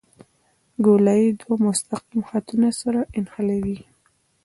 [0.85, 3.77] ګولایي دوه مستقیم خطونه سره نښلوي